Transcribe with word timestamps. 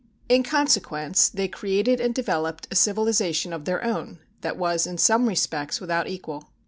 In 0.27 0.41
consequence 0.41 1.29
they 1.29 1.47
created 1.47 2.01
and 2.01 2.15
developed 2.15 2.67
a 2.71 2.75
civilization 2.75 3.53
of 3.53 3.65
their 3.65 3.83
own 3.83 4.17
that 4.41 4.57
was 4.57 4.87
in 4.87 4.97
some 4.97 5.27
respects 5.29 5.79
without 5.79 6.07
equal. 6.07 6.49